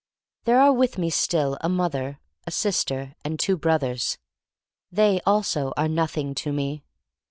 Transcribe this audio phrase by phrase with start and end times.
[0.45, 2.17] There are with me still a mother,
[2.47, 4.17] a sister, and two brothers.
[4.91, 6.81] They also are nothing to me.